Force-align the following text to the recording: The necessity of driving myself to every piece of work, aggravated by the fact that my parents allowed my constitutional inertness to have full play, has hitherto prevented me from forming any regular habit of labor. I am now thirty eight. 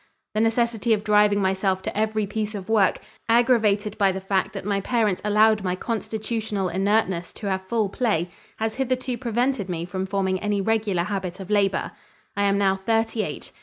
The 0.33 0.41
necessity 0.41 0.93
of 0.93 1.03
driving 1.03 1.43
myself 1.43 1.83
to 1.83 1.95
every 1.95 2.25
piece 2.25 2.55
of 2.55 2.69
work, 2.69 3.01
aggravated 3.29 3.99
by 3.99 4.11
the 4.11 4.19
fact 4.19 4.51
that 4.53 4.65
my 4.65 4.81
parents 4.81 5.21
allowed 5.23 5.63
my 5.63 5.75
constitutional 5.75 6.69
inertness 6.69 7.31
to 7.33 7.45
have 7.45 7.67
full 7.67 7.87
play, 7.87 8.31
has 8.57 8.73
hitherto 8.77 9.15
prevented 9.19 9.69
me 9.69 9.85
from 9.85 10.07
forming 10.07 10.41
any 10.41 10.59
regular 10.59 11.03
habit 11.03 11.39
of 11.39 11.51
labor. 11.51 11.91
I 12.35 12.45
am 12.45 12.57
now 12.57 12.77
thirty 12.77 13.21
eight. 13.21 13.51